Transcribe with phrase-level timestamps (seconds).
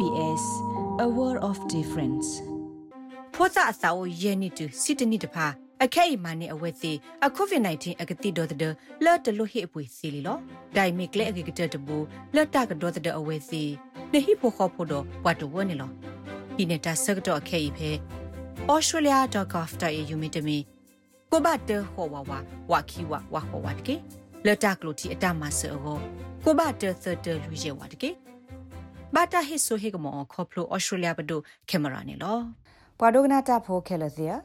[0.00, 0.44] SBS
[1.04, 2.28] a world of difference
[3.34, 5.46] ဖောတာအစာအိုယေနီတူစီတနီတဖာ
[5.84, 6.92] အခဲအီမာနေအဝဲစီ
[7.26, 8.72] အကိုဗစ် -19 အကတိဒေါ်တဲ့
[9.04, 10.38] လော်တလို့ဟိအပွေစီလီလော
[10.76, 11.96] ဒိုင်မီကလေအကကတတဘူ
[12.34, 13.62] လော်တာကဒေါ်တဲ့အဝဲစီ
[14.12, 15.90] နေဟိဖိုခေါ်ဖို့တော့ဝတ်တဝနေလော
[16.56, 17.90] ဒီနေတာဆက်တော့အခဲအဖဲ
[18.72, 20.58] australia.gov.au မီတမီ
[21.30, 22.32] ကိုဘတ်တဟောဝဝ
[22.70, 23.96] ဝခီဝဝဟောဝတ်ကေ
[24.46, 25.76] လော်တာကလိုတီအတမဆော
[26.44, 28.10] ကိုဘတ်တသတလူရဲဝတ်ကေ
[29.14, 32.38] ဘာတာဟိဆိုဟေကမောခေါပလို australia ဘဒိုကင်မရာနေလော
[32.98, 34.36] ပွာဒိုဂနာတာဖိုခဲလစီယာ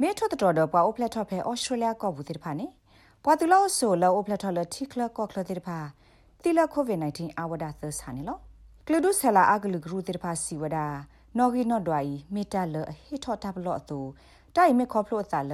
[0.00, 2.66] မေထောတတော်တော့ပွာအိုပလက်ထော့ဖဲ australia ကောဘူးတိဖာနေ
[3.24, 5.78] ပွာတူလောဆိုလောအိုပလက်ထော့လတိကလကောကလတိဖာ
[6.42, 8.38] တီလကိုဗစ် -19 အဝဒါသဆာနေလော
[8.86, 10.86] ကလူဒုဆလာအဂလူဂရုတိဖာစီဝဒါ
[11.38, 13.98] နော်ဂီနော်ဒွာဤမီတာလဟီထော့တပ်လော့သူ
[14.56, 15.52] တိုင်မေခေါပလိုအသာလ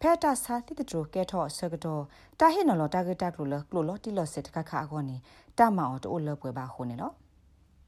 [0.00, 2.02] ဖဲတာစာတိတတရကဲထော့ဆကတော့
[2.40, 5.16] တာဟိနော်လောတာဂက်တာကလိုလကလိုလော်တီလော်စစ်ခခါခေါနေ
[5.58, 7.12] တာမောင်တိုလောပွဲပါခုန်နေလော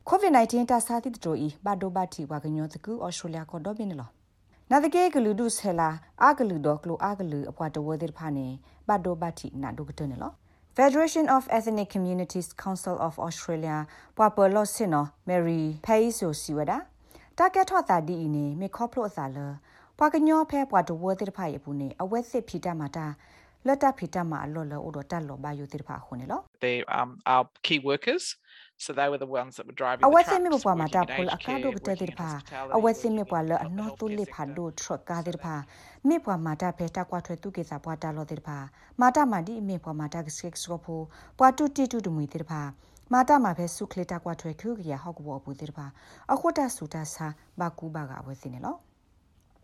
[0.05, 3.57] COVID-19 ta sa ti to i ba do ba ti wa gnyo tku Australia ko
[3.59, 4.05] do bin lo
[4.69, 7.97] na de ke glu du sela a glu do klo a glu apwa to wo
[7.97, 10.37] de pha ne ba do ba ti na do gte ne lo
[10.77, 16.73] Federation of Ethnic Communities Council of Australia ပွာပလော့စင်နော် Mary Pay ဆိုစီဝဒ
[17.39, 19.39] တာကက်ထော့တာဒီနေမေခေါပလို့အစာလ
[19.99, 23.07] ပွာကညောဖဲပွာတဝဲတဲ့ဖာရပူနေအဝဲစစ်ဖီတမတာ
[23.67, 28.25] လက်တဖီတမအလော်လောအိုတော့တက်လောဘာယုတဲ့ဖာခုနေလော They um are key workers
[28.77, 32.31] so they were the ones that were driving အဝဲစင်းမြပွားမှာတာဖုလအကာဒိုကတဲ့တဲ့ဖာ
[32.77, 35.55] အဝဲစင်းမြပွားလအနော်တူလိဖာဒိုထရကာတဲ့ဖာ
[36.09, 38.59] မြပွားမှာတာဖဲတာကွာထွဲသူကေစာပွားတာလောတဲ့ဖာ
[39.01, 41.01] မာတာမာဒီမြပွားမှာတာကစကစကဖို
[41.39, 42.63] ပွားတူတီတူဒမွေတဲ့ဖာ
[43.13, 45.87] မာတာမှာဖဲစုခလတာကွာထွဲခုကရဟောက်ဘောဘူးတဲ့ဖာ
[46.33, 47.27] အခွတ်တာဆူတာစာ
[47.61, 48.79] ဘာကူဘာကအဝဲစင်းနော်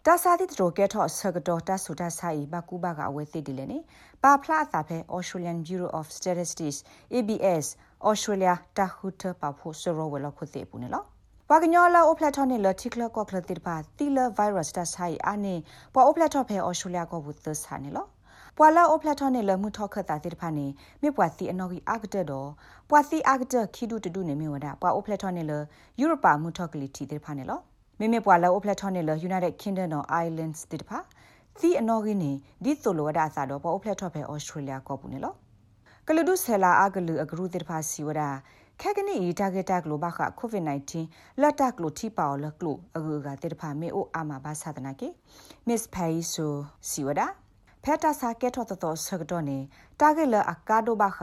[0.07, 3.79] တာစာတိတိုကဲထော့ဆကတော့တာဆူတာဆိုင်ဘကူဘာကအဝဲသိတယ်လေနေ
[4.23, 6.79] ပါဖလာသာဖဲ Australian Bureau of Statistics
[7.17, 7.67] ABS
[8.09, 11.03] Australia တာဟူတပါဖို့ဆရောဝဲလောက်ခုသိပူနေလော
[11.49, 15.55] ပကညောလာအိုပလက်ထော်နဲ့လတိကလကောကလတိပါတီလဗိုင်းရပ်စ်တာဆိုင်အနေ
[15.95, 18.07] ပေါ်အိုပလက်ထော်ဖဲ Australia ကိုဘူးသဆာနေလော
[18.59, 20.67] ပွာလာအိုပလက်ထော်နဲ့လမှုထောက်ခတ်တာတိဖာနေ
[21.03, 22.49] မြပွာစီအနော်ကြီးအာဂတက်တော့
[22.91, 25.53] ပွာစီအာဂတက်ခီဒုတဒုနေမြဝဒပွာအိုပလက်ထော်နဲ့လ
[26.01, 27.61] ယူရိုပါမှုထောက်ကလီတီတိဖာနေလော
[27.99, 30.99] မေမေပွာလာအိုပလက်ထော်နဲ့လ United Kingdom of Islands တိဖာ
[31.61, 32.33] သီအနော်ကြီးနေ
[32.65, 35.35] ဒီဆိုလိုဝဒအစားတော့ပွာအိုပလက်ထော်ဖဲ Australia ကိုဘူးနေလော
[36.13, 38.23] ကလူဒုဆလာအကလူအဂရုတေဖာစီဝဒ
[38.81, 45.09] ခက်ကနီတာဂက်တာဂလိုဘာခကိုဗစ် -19 လက်တက်လိုတီပါလကလိုအဂူကတေဖာမေအိုအာမဘာသာဒနာကေ
[45.67, 46.55] မစ်ဖိုင်ဆို
[46.91, 47.21] စီဝဒ
[47.85, 49.59] ဖက်တာစာကက်ထော်တော်ဆကတော့နေ
[50.01, 51.21] တာဂက်လအကာဒိုဘာခ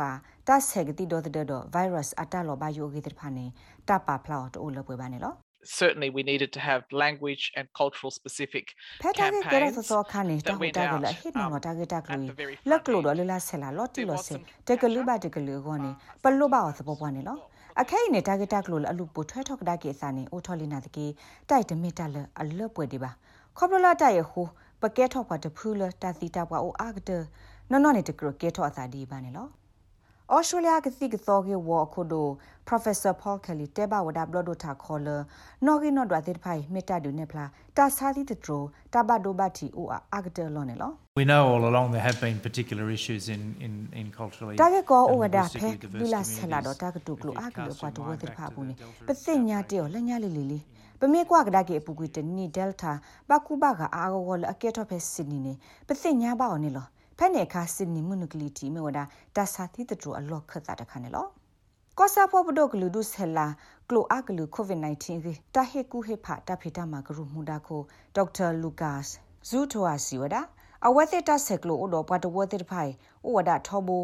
[0.47, 3.45] တာဆက်ကတိဒေါ်တဲ့ဒေါ်ဗိုင်းရပ်စ်အတလောဘာယိုဂေတေဖာနေ
[3.87, 8.75] တာပါဖလောက်တိုလပွဲပါနေလော certainly we needed to have language and cultural specific
[9.15, 12.31] campaigns so khane ta ko ta la hit no ta ge ta klu
[12.65, 15.29] lak lo do la se la lo ti lo se te ke lu ba te
[15.29, 15.91] ke lu go ne
[16.21, 17.35] pa lo ba so bo bwa ne lo
[17.81, 21.05] အခိုင်နဲ့တာဂက်တက်လို့အလူပိုထွဲထောက်ဒါကေစာနေအိုထော်လီနာတကေ
[21.49, 23.11] တိုက်တမီတလအလပွဲဒီပါ
[23.57, 24.47] ခေါပလလာတိုက်ရဟို
[24.81, 27.11] ပကဲထောက်ပါတဖူးလတာစီတာပွားအိုအာဂတ
[27.71, 29.47] နော်နော်နေတကရကဲထောက်အသာဒီပါနေလော
[30.35, 32.27] ဩစတြေးလျကတိကသောကေဝအခုဒို
[32.69, 35.07] Professor Paul Kelly တဲဘဝဒဘလဒိုတာခေါ်လ
[35.65, 37.45] နော်ဂီနော်ဒွာတိဖိုင်မေတာဒုနေဖလာ
[37.77, 44.55] တာစာတိတထရိုတဘဒိုဘတီအိုအာဂတလောနေလော We know all along there have been particular issues in in in culturally.
[44.61, 48.73] တာကေကောဝဒါဖဲလူလာဆလာတော့တာကတူကလိုအာကလိုကွာတဝတိဖာဘူးနေ
[49.07, 50.59] ပစိညာတေော်လညာလီလီလီ
[50.99, 52.91] ပမေကွာကဒါကေပူကွီတနီဒယ်တာ
[53.29, 55.53] ဘကူဘကအာဂဝလအကေတော့ဖဲစင်နီနေ
[55.87, 56.87] ပစိညာပါအောင်နေလော
[57.19, 58.99] ဖက်နေခါစင်နီမုနကလီတီမေဝဒ
[59.35, 61.27] တာစာတိတထရိုအလော့ခတ်တာတခါနေလော
[61.97, 63.47] ကောစာဖောပဒိုကလူဒုဆဟလာ
[63.89, 67.81] ကလိုအကလူကိုဗစ် -19 ကတာဟေကူဟေဖာတာဖေတာမာဂရုမူဒါကို
[68.15, 69.03] ဒေါက်တာလူကာစ်
[69.49, 70.41] ဇူတိုအာစီဝဒါ
[70.87, 72.91] အဝဲသက်တာဆက်ကလိုအိုတော့ပတ်တဝဲသက်ဖိုင်
[73.25, 73.97] အိုဝဒါထောဘူ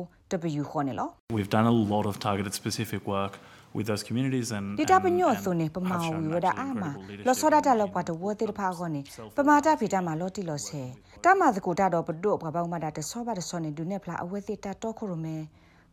[0.61, 3.33] W ခေါ်နေလော We've done a lot of targeted specific work
[3.75, 6.83] with those communities and ဒီတာပညော့ဆိုနေပမာဝီဝဒအာမ
[7.27, 9.01] လောစောဒတာလောက်ပတ်တဝဲသက်ဖာခေါ်နေ
[9.37, 10.81] ပမာတာဖေတာမာလောတိလောဆဲ
[11.23, 15.35] တာမာသကိုတာတော့ပဒုဘဘောင်မတာတဆောပါတဆောနေဒုနေဖလာအဝဲသက်တာတော့ခေါ်ရမဲ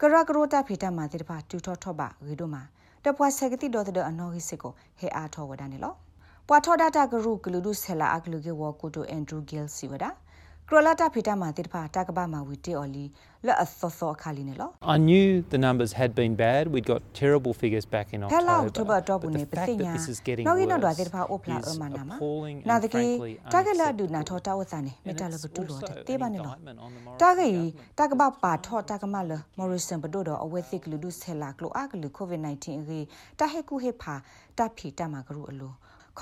[0.00, 2.62] ကရကရိုတာဖေတာမာတိတဖာတူထောထောပါရီတို့မှာ
[3.04, 5.94] တပွားဆက်ကတိတော်တဲ့အနော်ကြီးစစ်ကိုဟဲအားထောဝဒနေလော
[6.48, 10.10] ပွာထောဒတာဂရုကလူဒုဆလာအကလူကေဝကိုတိုအန်ဒရူဂီလ်စီဝဒါ
[10.72, 13.04] ကရလာတာဖေတာမာတိတဖာတာကဘာမာဝီတေအော်လီ
[13.46, 19.92] လက်အသောသောအခါလီနေလော I knew the numbers had been bad we'd got terrible figures back in October ဟဲလာအောက်တိုဘာတော့ဘူးနေပစိညာ
[20.46, 22.12] နော်ကီနော်ဒွာတေတဖာအိုဖလာအမနာမ
[22.68, 23.04] နာတကီ
[23.54, 25.78] တာကလာဒူနာထောတာဝသနေမေတ္တာလဘတူလော
[26.08, 26.54] တေးပါနေလော
[27.22, 27.50] တာကီ
[27.98, 33.00] တာကဘာပါထောတာကမလမော်ရီဆန်ဘဒိုတော့အဝဲသိကလူဒုဆဲလာကလိုအကလူကိုဗစ် -19 ရေ
[33.38, 34.14] တာဟေကူဟေဖာ
[34.58, 35.72] တာဖီတာမာဂရုအလို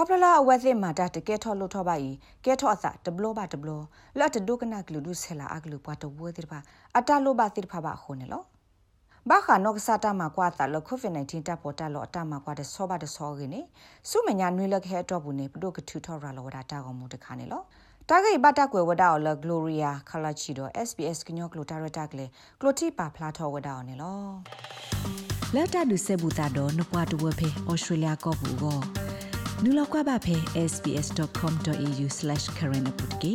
[0.01, 2.11] ခေါပလလာအဝဲစစ်မှာတာတကဲထော်လို့ထော်ပါဤ
[2.45, 3.71] ကဲထော်အစတဘလဘတဘလ
[4.19, 6.59] လတ်ဒုကနာကလူဒုဆဲလာအကလူပွားတဝဲတိပါ
[6.97, 8.45] အတလိုပါတိဖာပါခုန်နော်
[9.31, 13.61] ဘာခါနော့ကစားတာမှာကွာတာလကိုဗစ် -19 တပ်ပေါ်တာလောအတမှာကွာတဲ့ဆောပါတဲ့ဆောရင်းနေ
[14.11, 17.63] စုမညာနွေလက်ခဲတော့ဘူးနေပဒုကထူထော်ရလောဝတာတာကောင်မူတခါနေလော
[18.09, 22.27] တာဂိဘတာကွယ်ဝဒါအော်လဂလိုရီယာခလာချီတော့ SBS ကညောကလိုတာရတာကလေ
[22.61, 24.21] ကလိုတီပါဖလာထော်ဝဒါအော်နေလော
[25.55, 29.08] လက်တာဒုဆေဘူတာတော့နပွားတဝဖေဩစတြေးလျကောဘူးကော
[29.65, 30.37] နူလောက်ကွာပါဖေ
[30.71, 33.33] sbs.com.au/current ပုတ်ကေ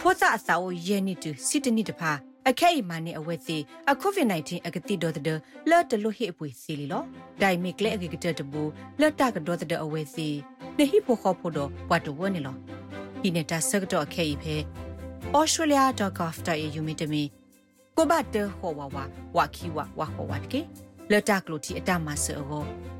[0.00, 2.12] ဖောစာအစာကိုယဲနေတူစစ်တနိတဖာ
[2.48, 3.56] အခဲအမနဲ့အဝဲစီ
[3.90, 5.38] အကိုဗစ် -19 အကတိတော်တဲ့
[5.70, 7.02] လော်တလို့ဟိအပွေစီလီလော
[7.42, 8.62] ဒိုင်မီကလေအကကတတဘူ
[9.00, 10.28] လော်တာကတော့တဲ့အဝဲစီ
[10.78, 12.56] နေဟိဖို့ခေါ်ဖို့တော့ဘတ်တဝနေလော
[13.22, 14.54] ဒီနေတာစကတော့အခဲဤဖဲ
[15.36, 17.22] australia.gov.au မြတမီ
[17.96, 18.96] ကိုဘတ်တဟောဝဝ
[19.36, 20.60] ဝခီဝဝဟောဝတ်ကေ
[21.10, 22.40] လော်တာကလိုတီအတမဆော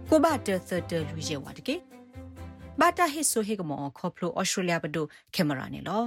[0.08, 1.76] ကိုဘတ်တသတလူရဲဝတ်ကေ
[2.80, 6.02] ဘာတာဟိဆိုဟေကမောခေါပလို australia ဘဒိုကင်မရာနေလော